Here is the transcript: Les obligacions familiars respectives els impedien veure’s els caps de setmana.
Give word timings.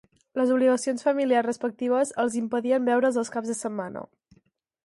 Les 0.39 0.53
obligacions 0.53 1.05
familiars 1.07 1.45
respectives 1.47 2.13
els 2.25 2.39
impedien 2.41 2.91
veure’s 2.91 3.21
els 3.25 3.33
caps 3.37 3.53
de 3.55 3.61
setmana. 3.63 4.07